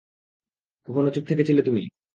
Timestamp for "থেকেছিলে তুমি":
1.27-1.81